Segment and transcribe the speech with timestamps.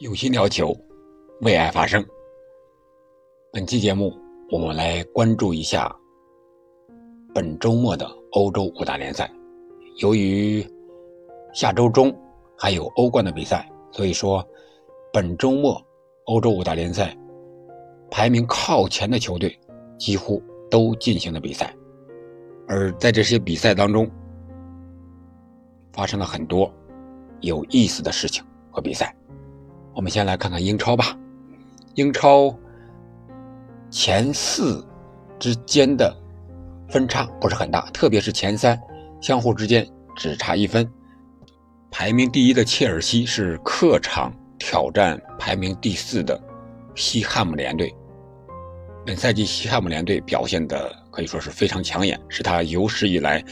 [0.00, 0.72] 用心聊球，
[1.40, 2.04] 为爱发声。
[3.52, 4.16] 本期节目，
[4.48, 5.92] 我们来关注一下
[7.34, 9.28] 本周末的欧洲五大联赛。
[9.96, 10.64] 由于
[11.52, 12.16] 下周中
[12.56, 14.46] 还有欧冠的比赛，所以说
[15.12, 15.84] 本周末
[16.26, 17.16] 欧洲五大联赛
[18.08, 19.58] 排名靠前的球队
[19.98, 21.74] 几乎都进行了比赛。
[22.68, 24.08] 而在这些比赛当中，
[25.92, 26.72] 发生了很多
[27.40, 29.12] 有意思的事情和比赛。
[29.98, 31.18] 我们先来看看英超吧。
[31.96, 32.56] 英超
[33.90, 34.86] 前四
[35.40, 36.16] 之间的
[36.88, 38.80] 分差不是很大，特别是前三
[39.20, 39.84] 相互之间
[40.14, 40.88] 只差一分。
[41.90, 46.40] 排名第一的切尔西是客场挑战排名第四的
[46.94, 47.92] 西汉姆联队。
[49.04, 53.44] 本赛季西汉姆联队表现的可以说是非常抢眼，是他有史以来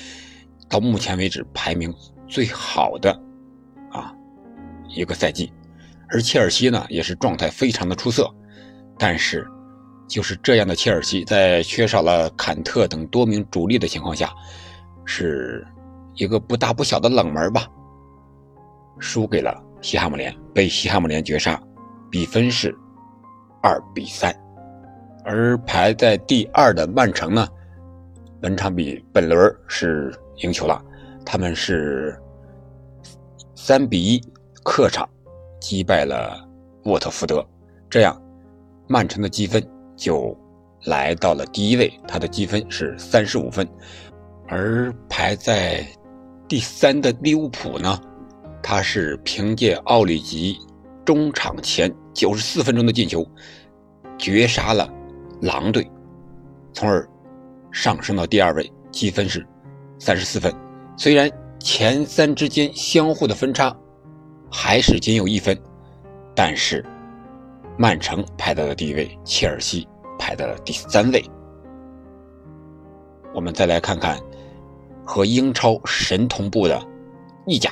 [0.68, 1.92] 到目前为止排名
[2.28, 3.10] 最好的
[3.90, 4.14] 啊
[4.88, 5.52] 一个赛季。
[6.08, 8.32] 而切尔西呢，也是状态非常的出色，
[8.98, 9.46] 但是
[10.08, 14.32] 就是这样的切尔西，在缺少了坎特等多名主力的情况下，
[15.04, 15.66] 是
[16.14, 17.66] 一个不大不小的冷门吧，
[18.98, 21.60] 输给了西汉姆联，被西汉姆联绝杀，
[22.10, 22.76] 比分是
[23.62, 24.34] 二比三。
[25.24, 27.48] 而排在第二的曼城呢，
[28.40, 30.80] 本场比本轮是赢球了，
[31.24, 32.16] 他们是
[33.56, 34.22] 三比一
[34.62, 35.08] 客场。
[35.60, 36.46] 击败了
[36.84, 37.44] 沃特福德，
[37.88, 38.20] 这样
[38.86, 40.36] 曼城的积分就
[40.84, 43.66] 来到了第一位，他的积分是三十五分。
[44.48, 45.84] 而排在
[46.46, 48.00] 第三的利物浦呢，
[48.62, 50.58] 他是凭借奥里吉
[51.04, 53.26] 中场前九十四分钟的进球，
[54.16, 54.88] 绝杀了
[55.40, 55.90] 狼队，
[56.72, 57.08] 从而
[57.72, 59.44] 上升到第二位，积分是
[59.98, 60.54] 三十四分。
[60.96, 63.76] 虽然前三之间相互的分差。
[64.50, 65.56] 还是仅有一分，
[66.34, 66.84] 但是
[67.76, 69.86] 曼城排在了第一位，切尔西
[70.18, 71.24] 排在了第三位。
[73.34, 74.18] 我们再来看看
[75.04, 76.80] 和英超神同步的
[77.46, 77.70] 意甲，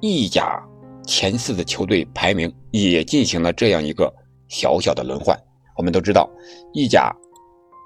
[0.00, 0.62] 意甲
[1.06, 4.12] 前四的球队排名也进行了这样一个
[4.48, 5.34] 小小的轮换。
[5.76, 6.28] 我们都知道，
[6.74, 7.14] 意甲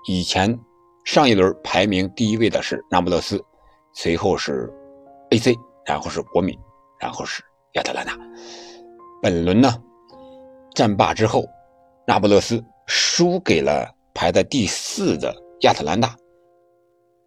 [0.08, 0.58] 以前
[1.04, 3.40] 上一轮排名第一位的是那不勒斯，
[3.92, 4.72] 随后是
[5.30, 5.54] AC，
[5.86, 6.58] 然后是国米，
[6.98, 7.42] 然后是。
[7.74, 8.18] 亚特兰大，
[9.22, 9.82] 本轮呢
[10.74, 11.48] 战罢之后，
[12.06, 16.14] 那不勒斯输给了排在第四的亚特兰大。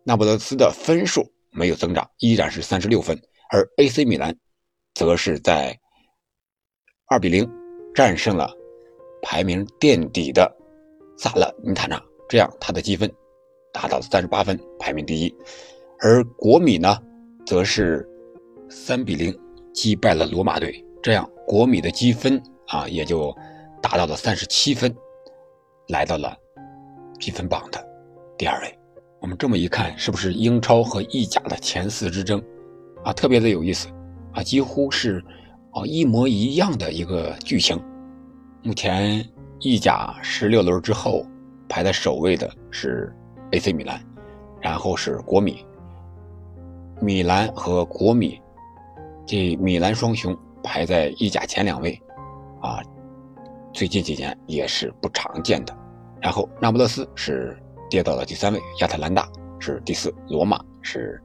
[0.04, 3.20] 那不勒斯的分数没有增长，依然是三十六分，
[3.50, 4.36] 而 AC 米兰
[4.94, 5.76] 则是在
[7.08, 7.50] 二比零
[7.96, 8.52] 战胜了
[9.24, 10.56] 排名垫底的
[11.18, 13.12] 萨勒尼塔纳，这样他的积分
[13.74, 15.36] 达到了三十八分，排名第一。
[16.02, 17.02] 而国米呢，
[17.48, 18.08] 则是
[18.70, 19.36] 三比零。
[19.76, 23.36] 击败了罗马队，这样国米的积分啊也就
[23.82, 24.96] 达到了三十七分，
[25.90, 26.36] 来到了
[27.20, 27.86] 积分榜的
[28.38, 28.80] 第二位。
[29.20, 32.42] 我们这么一看，是不是英超和意甲的前四之争
[33.04, 33.90] 啊特别的有意思
[34.32, 34.42] 啊？
[34.42, 35.22] 几乎是
[35.74, 37.78] 啊一模一样的一个剧情。
[38.64, 39.24] 目前
[39.60, 41.26] 意甲十六轮之后
[41.68, 43.14] 排在首位的是
[43.52, 44.02] AC 米兰，
[44.62, 45.66] 然后是国米，
[47.02, 48.40] 米兰和国米。
[49.26, 52.00] 这米兰双雄排在意甲前两位，
[52.62, 52.80] 啊，
[53.74, 55.76] 最近几年也是不常见的。
[56.22, 57.58] 然后那不勒斯是
[57.90, 59.28] 跌到了第三位，亚特兰大
[59.60, 61.22] 是第四，罗马是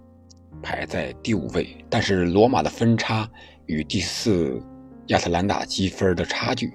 [0.62, 1.84] 排在第五位。
[1.88, 3.28] 但是罗马的分差
[3.66, 4.60] 与第四
[5.06, 6.68] 亚特兰大积分的差距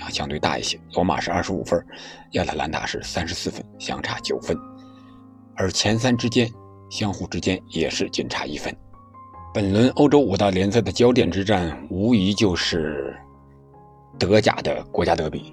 [0.00, 1.84] 啊相对大一些，罗马是二十五分，
[2.32, 4.56] 亚特兰大是三十四分，相差九分。
[5.56, 6.50] 而前三之间
[6.90, 8.74] 相互之间也是仅差一分。
[9.54, 13.14] 本轮欧洲五大联赛的焦点之战，无疑就是
[14.18, 15.52] 德甲的国家德比。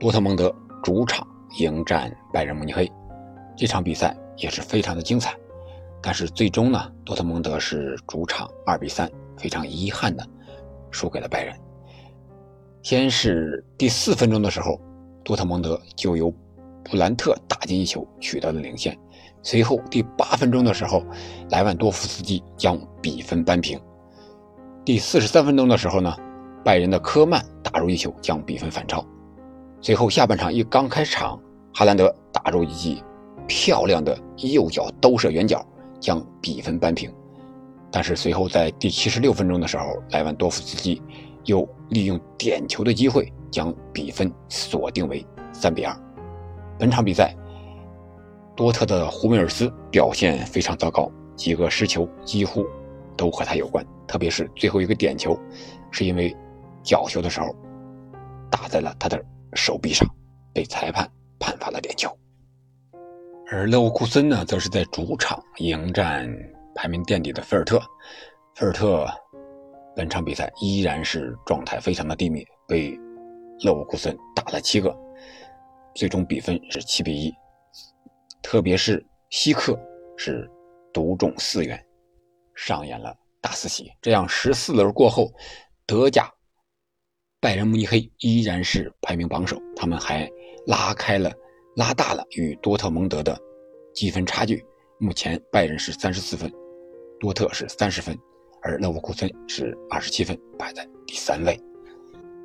[0.00, 0.50] 多特蒙德
[0.82, 1.26] 主场
[1.58, 2.90] 迎战拜仁慕尼黑，
[3.54, 5.36] 这场比赛也是非常的精彩。
[6.00, 10.26] 但是最终呢，多特蒙德是主场二比三，非常遗憾的
[10.90, 11.54] 输给了拜仁。
[12.80, 14.80] 先是第四分钟的时候，
[15.22, 16.32] 多特蒙德就由
[16.82, 18.98] 布兰特打进一球，取得了领先。
[19.42, 21.02] 随后第八分钟的时候，
[21.50, 23.80] 莱万多夫斯基将比分扳平。
[24.84, 26.14] 第四十三分钟的时候呢，
[26.64, 29.04] 拜仁的科曼打入一球，将比分反超。
[29.80, 31.40] 随后下半场一刚开场，
[31.72, 33.02] 哈兰德打入一记
[33.46, 35.64] 漂亮的右脚兜射远角，
[36.00, 37.10] 将比分扳平。
[37.90, 41.00] 但是随后在第七十六分钟的时候，莱万多夫斯基
[41.44, 45.96] 又利用点球的机会，将比分锁定为三比二。
[46.78, 47.34] 本场比赛。
[48.58, 52.66] 多特的胡梅尔斯表现非常糟糕，几个失球几乎
[53.16, 55.38] 都和他有关，特别是最后一个点球，
[55.92, 56.36] 是因为
[56.82, 57.54] 角球的时候
[58.50, 59.24] 打在了他的
[59.54, 60.04] 手臂上，
[60.52, 61.08] 被裁判
[61.38, 62.10] 判罚了点球。
[63.48, 66.28] 而勒沃库森呢，则是在主场迎战
[66.74, 67.80] 排名垫底的菲尔特。
[68.56, 69.06] 菲尔特
[69.94, 72.90] 本场比赛依然是状态非常的低迷，被
[73.60, 74.92] 勒沃库森打了七个，
[75.94, 77.32] 最终比分是七比一。
[78.42, 79.78] 特别是西克
[80.16, 80.48] 是
[80.92, 81.82] 独中四元，
[82.54, 83.92] 上演了大四喜。
[84.00, 85.30] 这样十四轮过后，
[85.86, 86.32] 德甲
[87.40, 90.28] 拜仁慕尼黑依然是排名榜首，他们还
[90.66, 91.32] 拉开了、
[91.76, 93.38] 拉大了与多特蒙德的
[93.94, 94.64] 积分差距。
[94.98, 96.52] 目前拜仁是三十四分，
[97.20, 98.18] 多特是三十分，
[98.62, 101.60] 而勒沃库森是二十七分，排在第三位。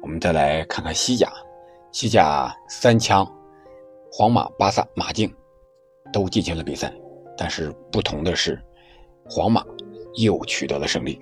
[0.02, 1.32] 我们再来看看西甲，
[1.92, 3.26] 西甲三强，
[4.12, 5.34] 皇马、巴萨、马竞。
[6.14, 6.94] 都进行了比赛，
[7.36, 8.62] 但是不同的是，
[9.26, 9.66] 皇马
[10.22, 11.20] 又取得了胜利。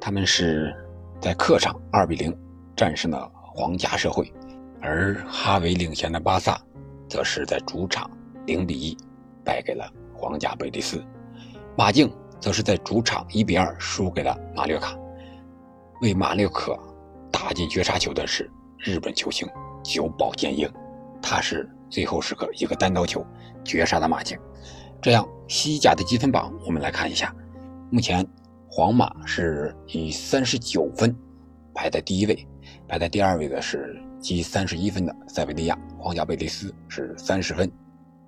[0.00, 0.74] 他们是
[1.20, 2.36] 在客场2比0
[2.76, 4.30] 战胜了皇家社会，
[4.80, 6.60] 而哈维领衔的巴萨
[7.08, 8.10] 则是在主场
[8.46, 8.98] 0比1
[9.44, 11.00] 败给了皇家贝蒂斯。
[11.76, 14.98] 马竞则是在主场1比2输给了马略卡。
[16.00, 16.76] 为马略卡
[17.30, 19.48] 打进绝杀球的是日本球星
[19.84, 20.68] 久保建英，
[21.22, 21.70] 他是。
[21.92, 23.24] 最后时刻，一个单刀球
[23.62, 24.38] 绝杀了马竞。
[25.02, 27.34] 这样，西甲的积分榜我们来看一下。
[27.90, 28.26] 目前，
[28.66, 31.14] 皇马是以三十九分
[31.74, 32.48] 排在第一位，
[32.88, 35.78] 排在第二位的是积三十一分的塞维利亚。
[35.98, 37.70] 皇家贝蒂斯是三十分，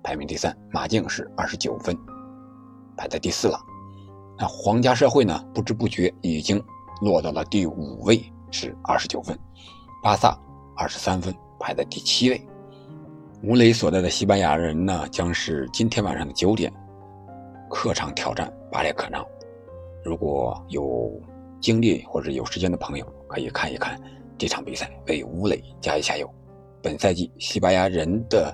[0.03, 0.55] 排名第三。
[0.71, 1.97] 马竞是二十九分，
[2.95, 3.59] 排在第四了。
[4.37, 5.43] 那皇家社会呢？
[5.55, 6.63] 不知不觉已经
[7.01, 9.35] 落到了第五位，是二十九分。
[10.03, 10.37] 巴萨
[10.77, 12.47] 二十三分，排在第七位。
[13.47, 16.73] 吴磊所在的西班牙人呢，将是今天晚上的九点，
[17.69, 19.23] 客场挑战巴列克纳。
[20.03, 21.11] 如果有
[21.61, 24.01] 精力或者有时间的朋友，可以看一看
[24.35, 26.27] 这场比赛，为吴磊加一下油。
[26.81, 28.51] 本赛季西班牙人的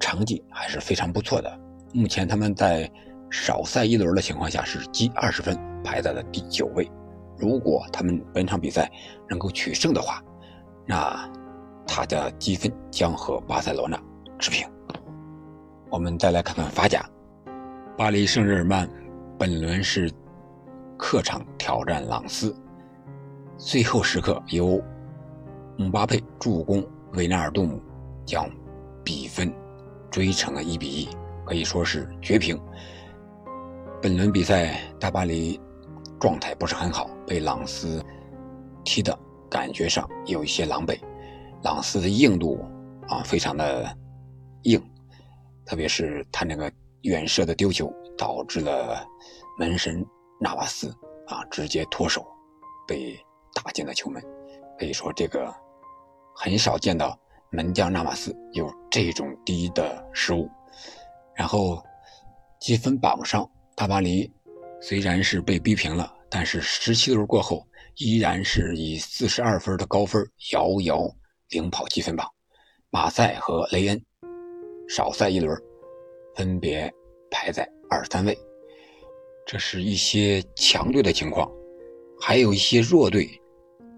[0.00, 1.60] 成绩还是非常不错的，
[1.92, 2.90] 目前他们在
[3.30, 5.54] 少赛一轮的情况下是积二十分，
[5.84, 6.90] 排在了第九位。
[7.36, 8.90] 如果他们本场比赛
[9.28, 10.22] 能够取胜的话，
[10.86, 11.30] 那。
[11.86, 13.98] 他的积分将和巴塞罗那
[14.38, 14.66] 持平。
[15.88, 17.08] 我们再来看看法甲，
[17.96, 18.90] 巴黎圣日耳曼
[19.38, 20.10] 本轮是
[20.98, 22.54] 客场挑战朗斯，
[23.56, 24.82] 最后时刻由
[25.76, 27.80] 姆巴佩助攻维纳尔杜姆
[28.24, 28.50] 将
[29.04, 29.52] 比分
[30.10, 31.08] 追成了一比一，
[31.44, 32.60] 可以说是绝平。
[34.02, 35.60] 本轮比赛大巴黎
[36.18, 38.04] 状态不是很好，被朗斯
[38.84, 39.16] 踢的
[39.48, 40.98] 感觉上有一些狼狈。
[41.66, 42.64] 朗斯的硬度
[43.08, 43.92] 啊，非常的
[44.62, 44.80] 硬，
[45.64, 46.72] 特别是他那个
[47.02, 49.04] 远射的丢球，导致了
[49.58, 50.06] 门神
[50.40, 50.94] 纳瓦斯
[51.26, 52.24] 啊直接脱手，
[52.86, 53.18] 被
[53.52, 54.22] 打进了球门。
[54.78, 55.52] 可以说这个
[56.36, 57.18] 很少见到
[57.50, 60.48] 门将纳瓦斯有这种低的失误。
[61.34, 61.82] 然后
[62.60, 64.32] 积分榜上，大巴黎
[64.80, 67.66] 虽然是被逼平了，但是十七轮过后，
[67.96, 71.12] 依然是以四十二分的高分遥遥。
[71.50, 72.28] 领跑积分榜，
[72.90, 74.02] 马赛和雷恩
[74.88, 75.56] 少赛一轮，
[76.34, 76.92] 分别
[77.30, 78.36] 排在二三位。
[79.46, 81.50] 这是一些强队的情况，
[82.20, 83.28] 还有一些弱队，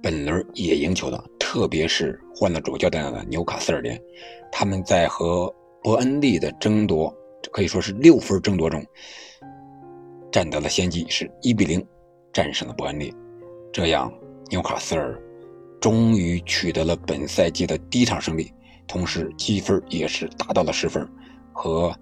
[0.03, 1.25] 本轮也赢球了。
[1.39, 3.99] 特别是换了主教练的纽卡斯尔联，
[4.53, 5.51] 他们在和
[5.83, 7.11] 伯恩利的争夺，
[7.51, 8.85] 可以说是六分争夺中，
[10.31, 11.83] 占得了先机，是一比零
[12.31, 13.11] 战胜了伯恩利。
[13.73, 14.13] 这样，
[14.51, 15.19] 纽卡斯尔。
[15.81, 18.53] 终于取得了本赛季的第一场胜利，
[18.87, 21.09] 同时积分也是达到了十分，
[21.53, 21.95] 和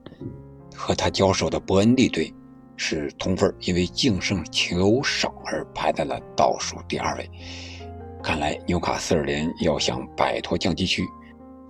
[0.74, 2.32] 和他交手的伯恩利队
[2.76, 7.30] 是同分，因为净胜球少而排在了倒数第二位。
[8.22, 11.02] 看来纽卡斯尔联要想摆脱降级区，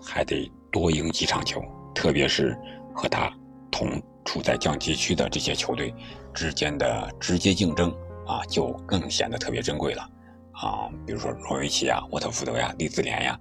[0.03, 1.61] 还得多赢几场球，
[1.95, 2.57] 特别是
[2.95, 3.31] 和他
[3.71, 5.93] 同处在降级区的这些球队
[6.33, 7.91] 之间的直接竞争
[8.27, 10.09] 啊，就更显得特别珍贵了。
[10.57, 13.39] 啊，比如说诺维奇呀、沃特福德呀、利兹联呀，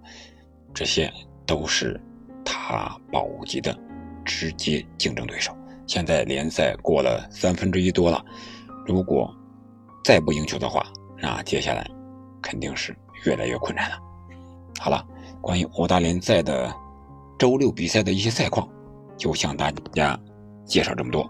[0.74, 1.12] 这些
[1.46, 2.00] 都是
[2.44, 3.78] 他保级的
[4.26, 5.56] 直接竞争对手。
[5.88, 8.24] 现在联赛过了三分之一多了，
[8.86, 9.34] 如果
[10.04, 10.86] 再不赢球的话，
[11.22, 11.90] 那接下来
[12.42, 13.98] 肯定是越来越困难了。
[14.80, 15.06] 好了，
[15.42, 16.74] 关于欧大联赛的
[17.40, 18.68] 周六比赛的一些赛况，
[19.16, 20.20] 就向大家
[20.66, 21.30] 介绍这么多。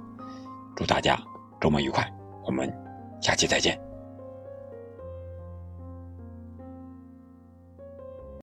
[0.76, 1.22] 祝大家
[1.62, 2.12] 周末愉快，
[2.44, 2.74] 我们
[3.22, 3.85] 下期再见。